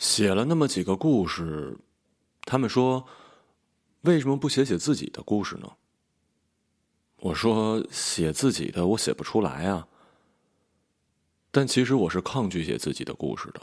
[0.00, 1.76] 写了那么几个故事，
[2.46, 3.04] 他们说
[4.00, 5.70] ：“为什么不写写自己的故事呢？”
[7.20, 9.86] 我说：“写自己的，我写不出来啊。”
[11.52, 13.60] 但其实我是抗拒写自己的故事的，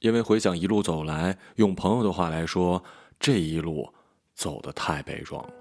[0.00, 2.84] 因为回想一路走来，用朋友的话来说，
[3.18, 3.90] 这一路
[4.34, 5.52] 走的太悲壮了。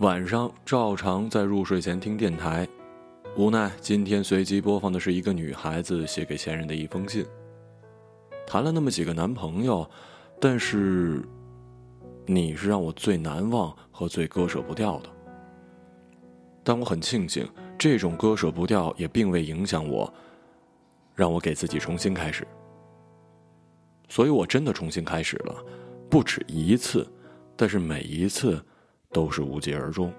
[0.00, 2.68] 晚上照常在入睡前听电台，
[3.38, 7.24] 无奈今天随机播放的是一个女孩子写给前任的一封信。
[8.52, 9.90] 谈了那么几个男朋友，
[10.38, 11.26] 但是，
[12.26, 15.08] 你是让我最难忘和最割舍不掉的。
[16.62, 20.12] 但我很庆幸，这种割舍不掉也并未影响我，
[21.14, 22.46] 让我给自己重新开始。
[24.10, 25.64] 所以我真的重新开始了，
[26.10, 27.10] 不止一次，
[27.56, 28.62] 但是每一次
[29.10, 30.12] 都是无疾而终。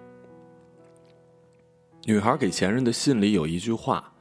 [2.05, 4.12] 女孩给前任的信里有一句话。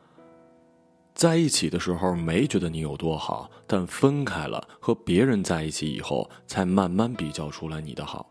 [1.14, 8.26] 在一起的时候没觉得你有多好，但分开了和别人在一起以后，才慢慢比较出来你的好。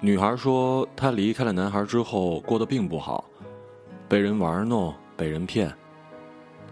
[0.00, 3.24] 女孩说，她离开了男孩之后过得并不好，
[4.08, 5.72] 被人玩弄，被人骗。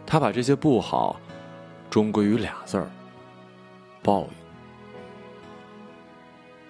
[0.07, 1.21] 她把这些不好，
[1.89, 2.91] 终归于俩字儿：
[4.03, 4.29] 报应。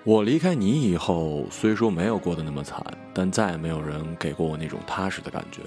[0.05, 5.63] 我离开你以后，虽说没有过得那么惨，但再也没有人给过我那种踏实的感觉。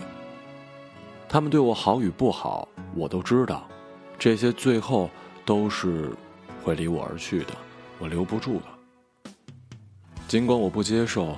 [1.30, 3.68] 他们对我好与不好，我都知道，
[4.18, 5.10] 这些最后
[5.46, 6.12] 都是
[6.64, 7.54] 会离我而去的，
[8.00, 9.34] 我留不住的。
[10.28, 11.36] 尽管我不接受，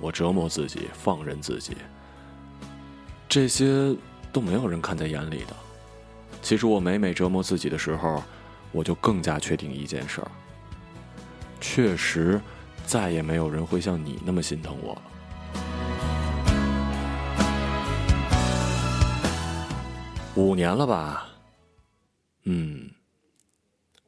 [0.00, 1.76] 我折磨自己，放任自己，
[3.28, 3.94] 这些
[4.32, 5.54] 都没有人看在眼里的。
[6.42, 8.22] 其实我每每折磨自己的时候，
[8.72, 10.30] 我就更加确定一件事儿：
[11.60, 12.40] 确实，
[12.84, 15.02] 再也没有人会像你那么心疼我了。
[20.36, 21.28] 五年了吧？
[22.42, 22.90] 嗯，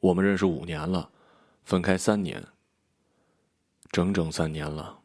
[0.01, 1.09] 我们认识五年了，
[1.63, 2.43] 分开三年，
[3.91, 4.99] 整整三年了。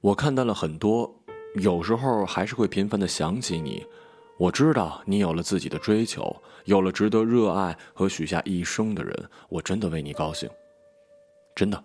[0.00, 1.12] 我看淡了很多，
[1.56, 3.84] 有时候还是会频繁的想起你。
[4.38, 10.48] 我知道你有了自己的追求，有了值得热爱和许下一生的人，我真的为你高兴，
[11.52, 11.82] 真的。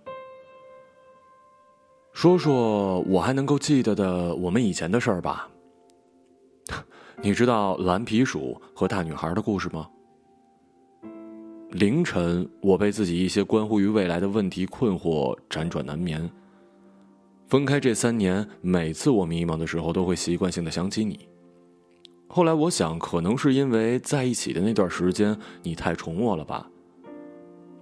[2.14, 5.50] 说说我还能够记得的我们以前的事儿吧。
[7.20, 9.90] 你知道蓝皮鼠和大女孩的故事吗？
[11.72, 16.30] 凌晨，我被自己一些关乎于未来的问题困惑，辗转难眠。
[17.48, 21.28] 分开这三年，每次我迷茫的时候，都会习惯性的想起你。
[22.28, 26.70] 后来我想，可能是因为在一起的那段时间，你太宠我了吧。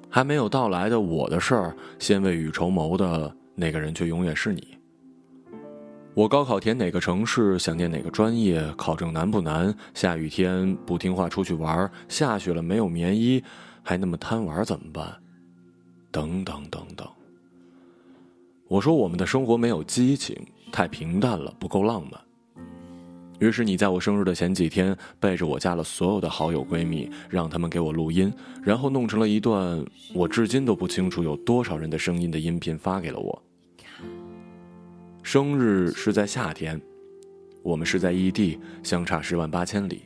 [0.10, 4.78] 还没有到来的我的事儿，先未雨绸缪的那个人，却永远是你。
[6.16, 9.76] 我高考填哪个城市，想念哪个专业，考证难不难？
[9.94, 13.44] 下雨天不听话出去玩，下雪了没有棉衣，
[13.84, 15.14] 还那么贪玩怎么办？
[16.12, 17.06] 等等等等。
[18.70, 20.34] 我说我们的生活没有激情，
[20.72, 22.22] 太平淡了，不够浪漫。
[23.40, 28.34] 于是你在我生日的前几天，背着我加了所有的好友闺蜜，让他们给我录音，
[28.64, 33.44] 然后弄成了一段我至今都不清楚有多少人的声音的音频发给了我。
[35.26, 36.80] 生日是在夏天，
[37.64, 40.04] 我们是在异地，相差十万八千里。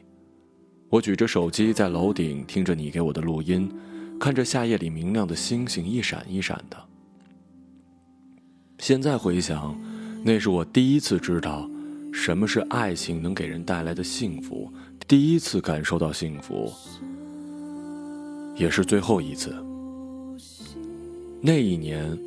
[0.88, 3.70] 我举着手机在楼顶听着你给我的录音，
[4.18, 6.78] 看着夏夜里明亮的星星一闪一闪的。
[8.78, 9.78] 现在回想，
[10.24, 11.70] 那是我第一次知道
[12.14, 14.72] 什么是爱情能给人带来的幸福，
[15.06, 16.72] 第一次感受到幸福，
[18.56, 19.54] 也是最后一次。
[21.42, 22.18] 那一年，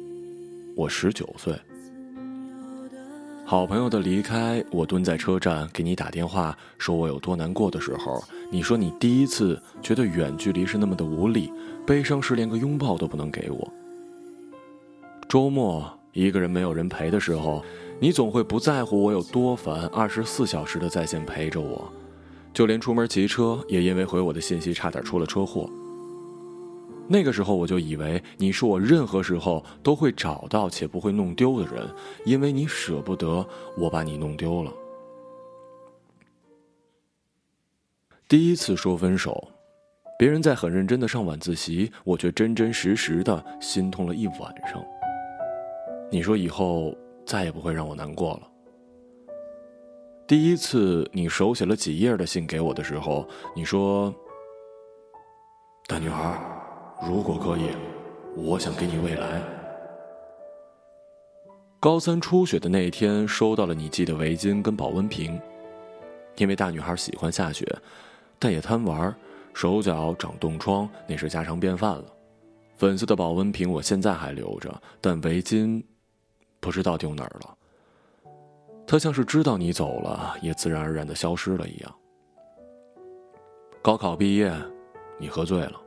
[0.77, 1.59] 我十九岁。
[3.53, 11.53] 好朋友的离开，我蹲在车站给你打电话，说我有多难过的时候，你说你第一次觉得远距离是那么的无力，
[11.87, 13.71] 悲伤是连个拥抱都不能给我。
[15.29, 17.63] 周末一个人没有人陪的时候，
[18.01, 21.93] 你总会不在乎我有多烦，二十四小时的在线陪着我，
[22.55, 25.69] 就连出门骑车也因为回我的信息差点出了车祸。
[27.13, 31.87] 那个时候我就以为你是我任何时候都会找到且不会弄丢的人，
[32.25, 34.73] 因为你舍不得我把你弄丢了。
[38.27, 39.47] 第一次说分手，
[40.19, 44.83] 别人在很认真的上晚自习，我却真真实实的心痛了一晚上。
[46.11, 48.49] 你说以后再也不会让我难过了。
[50.27, 54.15] 第一次你手写了几页的信给我的时候，你说
[55.87, 56.41] ：“大女孩。”
[57.05, 57.71] 如果可以，
[58.37, 59.43] 我想给你未来。
[61.81, 65.41] 高三初雪的那天，收到了你寄的围巾跟保温瓶。
[66.37, 67.67] 因为大女孩喜欢下雪，
[68.39, 69.13] 但也贪玩，
[69.53, 72.05] 手脚长冻疮那是家常便饭了。
[72.77, 75.83] 粉色的保温瓶我现在还留着，但围巾
[76.61, 77.57] 不知道丢哪儿了。
[78.87, 81.93] 他像是知道你走了，也自然而然的消失了一样。
[83.83, 84.55] 高考毕业，
[85.19, 85.82] 你喝醉了。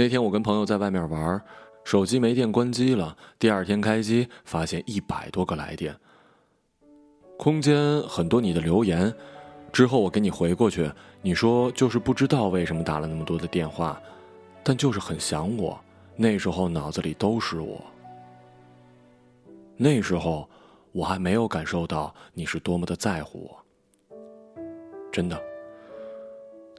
[0.00, 1.38] 那天我跟朋友在外面玩，
[1.84, 3.14] 手机没电关机了。
[3.38, 5.94] 第二天开机，发现一百多个来电，
[7.36, 9.14] 空间很多你的留言。
[9.70, 14.00] 之后我给你回过去，你说就是不知道为什么打了那么多的电话，
[14.62, 15.78] 但就是很想我。
[16.16, 17.84] 那时候脑子里都是我。
[19.76, 20.48] 那时候
[20.92, 24.18] 我还没有感受到你是多么的在乎我，
[25.12, 25.49] 真的。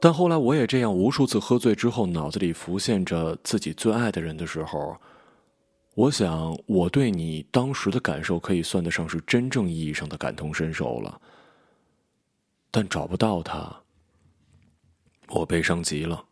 [0.03, 4.97] 但后来我也这样，无数次喝醉之后，脑子里浮现着自己最爱的人的时候，
[5.93, 11.21] 我想我对你当时的感受可以算得上是真正意义上的感同身受了。
[12.71, 13.83] 但找不到他，
[15.27, 16.25] 我悲伤极了。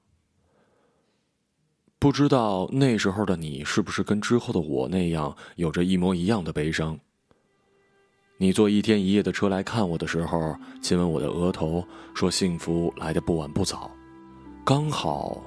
[2.00, 7.00] 不知道那时候的你是不是跟之后的我那样，有着一模一样的悲伤。
[8.42, 11.84] 你坐一天一夜的车来看我的时候，亲吻我的额头，
[12.14, 13.92] 说幸福来的不晚不早，
[14.64, 15.44] 刚好，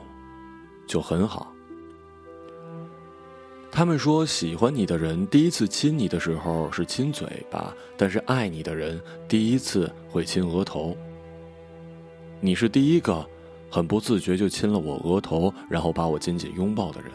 [0.87, 1.51] 就很好。
[3.71, 10.95] 他们说，喜欢你的人第一次亲你的时候是亲嘴巴，但是爱你的人第一次会亲额头。
[12.41, 13.27] 你是第一个，
[13.71, 17.11] 很不自觉就亲了我额头，然后把我紧紧拥抱的人。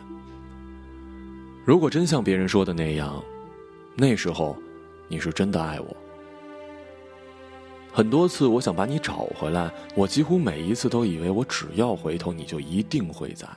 [1.64, 3.24] 如果真像别人说的那样，
[3.96, 4.58] 那时候。
[5.08, 5.96] 你是真的爱我。
[7.92, 13.48] 很多次，我想把你找回来，我几乎每一次都以为我只要回头，你就一定会在。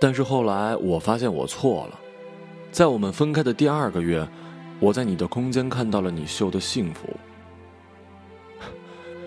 [0.00, 1.98] 但是后来，我发现我错了。
[2.70, 4.28] 在我们分开的第二个月，
[4.78, 7.08] 我在你的空间看到了你秀的幸福。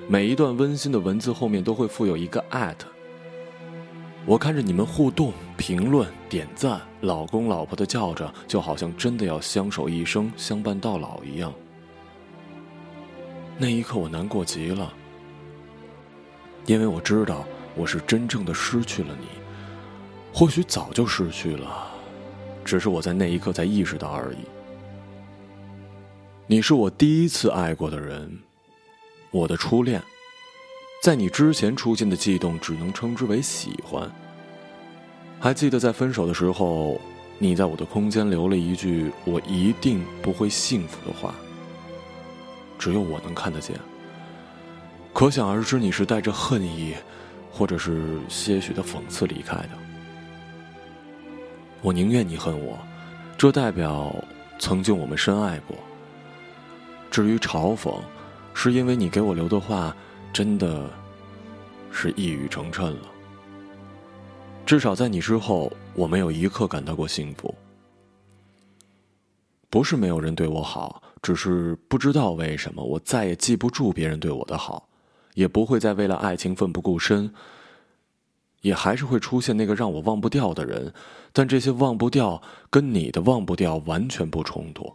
[0.07, 2.75] 每一段温馨的文字后面都会附有一个 at。
[4.25, 11.51] 我看着你们互动、评论、点赞，老公老婆的叫着，就好像真的要相守一生、相伴到老一样。
[13.57, 14.93] 那一刻，我难过极了，
[16.67, 17.43] 因为我知道
[17.75, 19.25] 我是真正的失去了你，
[20.31, 21.87] 或许早就失去了，
[22.63, 24.37] 只是我在那一刻才意识到而已。
[26.45, 28.39] 你是我第一次爱过的人，
[29.31, 30.01] 我的初恋。
[31.01, 34.07] 在你之前出现的悸动，只能称之为喜欢。
[35.39, 37.01] 还记得在分手的时候，
[37.39, 41.33] 你在我的空间留了一句“我一定不会幸福”的话，
[42.77, 43.75] 只有我能看得见。
[45.11, 46.93] 可想而知，你是带着恨意，
[47.51, 49.69] 或者是些许的讽刺离开的。
[51.81, 52.77] 我宁愿你恨我，
[53.39, 54.13] 这代表
[54.59, 55.75] 曾经我们深爱过。
[57.09, 57.91] 至于嘲讽，
[58.53, 59.95] 是因为你给我留的话。
[60.33, 60.89] 真的
[61.91, 63.01] 是一语成谶了。
[64.65, 67.53] 至少在你之后，我没有一刻感到过幸福。
[69.69, 74.87] 不是没有人对我好，只是不知道为什么，我再也记不住别人对我的好，
[75.33, 77.33] 也不会再为了爱情奋不顾身。
[78.61, 80.93] 也还是会出现那个让我忘不掉的人，
[81.33, 82.39] 但这些忘不掉
[82.69, 84.93] 跟你的忘不掉完全不冲突。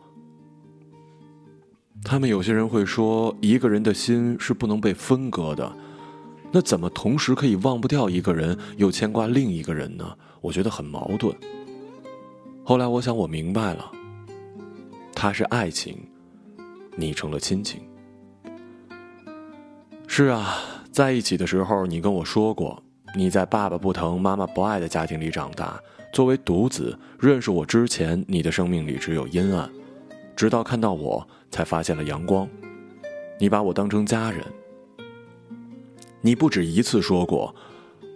[2.04, 5.72] 他们有些人会说，一个人的心是不能被分割的，
[6.52, 10.16] 那怎么同时可以忘不掉一个人，又牵挂另一个人呢？
[10.40, 11.34] 我觉得很矛盾。
[12.62, 13.90] 后来我想，我明白了，
[15.14, 15.98] 他是爱情，
[16.94, 17.80] 你成了亲情。
[20.06, 20.56] 是啊，
[20.92, 22.80] 在一起的时候，你跟我说过，
[23.16, 25.80] 你在爸爸不疼、妈妈不爱的家庭里长大，
[26.12, 29.68] 作为独子，认识我之前，你的生命里只有阴暗。
[30.36, 32.46] 直到看到我，才发现了阳光。
[33.40, 34.44] 你把我当成家人。
[36.20, 37.54] 你不止一次说过，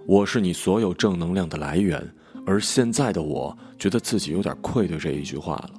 [0.07, 2.07] 我是你所有正能量的来源。
[2.47, 5.71] 而现在的我，觉得自己有点愧对这一句话了。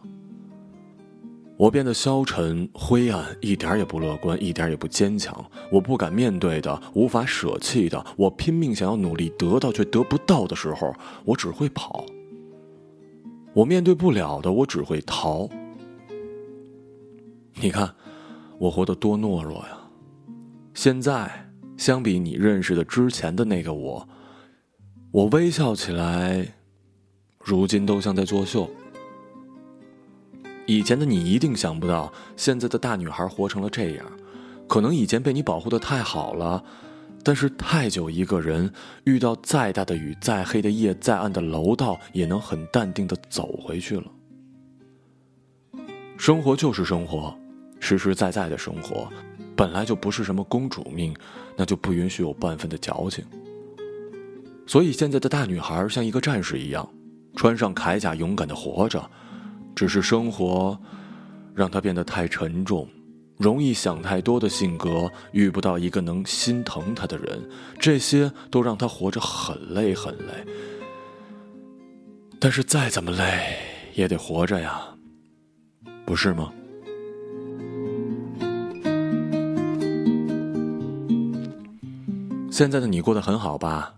[1.57, 5.45] 我变得消沉、灰暗，一点也不乐观，一点也不坚强。
[5.71, 10.91] 我不敢面对的，无法舍弃的，我拼命想要努力得到却得不到的时候，
[11.25, 12.05] 我只会跑。
[13.53, 15.47] 我面对不了的，我只会逃。
[17.55, 17.93] 你看，
[18.57, 19.77] 我活得多懦弱呀！
[20.73, 24.07] 现在相比你认识的之前的那个我，
[25.11, 26.55] 我微笑起来，
[27.43, 28.69] 如今都像在作秀。
[30.65, 34.05] 以前的你一定想不到，现在的大女孩活成了这样。
[34.67, 36.63] 可能以前被你保护的太好了，
[37.23, 38.71] 但是太久一个人，
[39.03, 44.05] 遇到再大的雨、再黑的夜、再暗的楼道，也能很淡定的走回去了。
[46.17, 47.37] 生活就是生活。
[47.81, 49.11] 实实在在的生活，
[49.57, 51.13] 本来就不是什么公主命，
[51.57, 53.25] 那就不允许有半分的矫情。
[54.65, 56.87] 所以现在的大女孩像一个战士一样，
[57.35, 59.03] 穿上铠甲，勇敢的活着。
[59.75, 60.79] 只是生活，
[61.55, 62.87] 让她变得太沉重，
[63.37, 67.41] 容易想太多的性格，遇不到一个能心疼她的人，
[67.79, 70.45] 这些都让她活着很累很累。
[72.39, 73.57] 但是再怎么累，
[73.95, 74.81] 也得活着呀，
[76.05, 76.51] 不是吗？
[82.61, 83.95] 现在的你过得很好吧？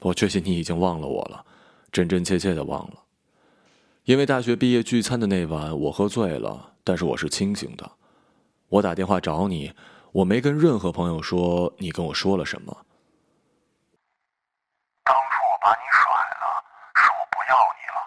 [0.00, 1.46] 我确信你已经忘了我了，
[1.92, 3.04] 真真切切的忘了。
[4.02, 7.88] 因为大学毕业聚餐的那晚，我喝醉了，但是我是清醒的。
[8.66, 9.72] 我打电话找你，
[10.10, 12.74] 我没跟任何朋友说你跟我说了什么。
[15.04, 16.10] 当初我把你甩
[16.42, 16.44] 了，
[16.98, 18.02] 是我不要你了。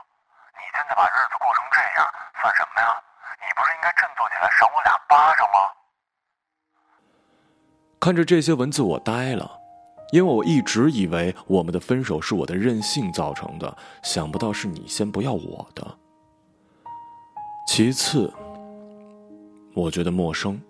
[0.52, 2.04] 你现在把日子过成这样，
[2.44, 2.92] 算什么呀？
[3.40, 5.72] 你不是应该振作起来赏我俩巴掌吗？
[8.06, 9.52] 看着这些文字，我呆了。
[10.12, 15.98] 因为我一直以为我们的分手是我的任性造成的，想不到是你先不要我的。
[17.68, 18.32] 其次，
[19.74, 20.62] 我觉得陌生。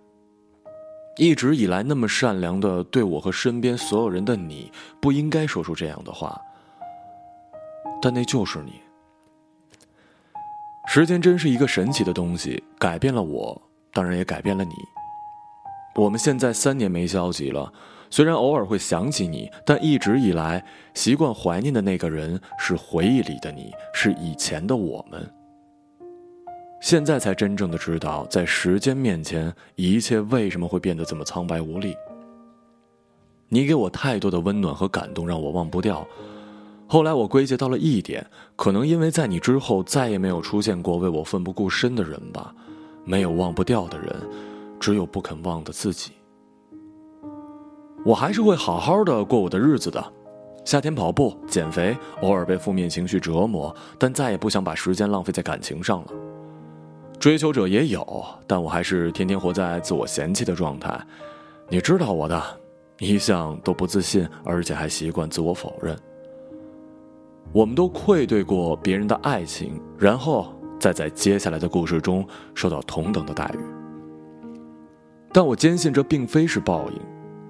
[1.18, 6.40] 一直以来那么善良的对我和身边所有人的你，不应该说出这样的话。
[8.02, 8.80] 但那就是你。
[10.88, 13.62] 时间真是一个神奇的东西，改变了我，
[13.92, 14.74] 当然也改变了你。
[15.96, 17.72] 我们现在三年没交集了。
[18.12, 25.30] 虽然偶尔会想起你，但一直以来习惯怀念的那个人是回忆里的你，是以前的我们。
[26.82, 31.96] 现在才真正的知道，在时间面前，一切为什么会变得这么苍白无力。
[33.50, 36.06] 你给我太多的温暖和感动，让我忘不掉。
[36.88, 38.26] 后来我归结到了一点，
[38.56, 42.54] 可能因为在你之后再也没有出现过为我奋不顾身的人吧。
[43.04, 44.16] 没有忘不掉的人，
[44.80, 46.12] 只有不肯忘的自己。
[48.06, 50.14] 我还是会好好的过我的日子的，
[50.64, 56.08] 夏天跑步、减肥，偶尔被负面情绪折磨，但再也不想把时间浪费在感情上了。
[57.20, 61.00] 追求者也有，但我还是天天活在自我嫌弃的状态。
[61.68, 62.40] 你知道我的，
[63.00, 65.98] 一向都不自信，而且还习惯自我否认。
[67.52, 73.75] 我们都愧对过别人的爱情，然后再在接下来的故事中受到同等的待遇。
[75.36, 77.00] 但我坚信这并非是报应。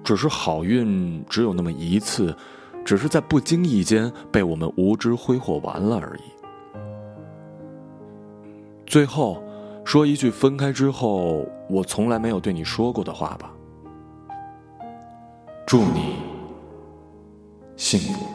[0.02, 2.36] 只是好运只有那么一次，
[2.84, 6.22] 只是在不经意间被我们无知挥霍完了而已。
[8.86, 9.40] 最后，
[9.84, 13.52] 说一句分开之后我从来没有对你说过的话吧。
[15.64, 16.16] 祝你
[17.76, 18.26] 幸福。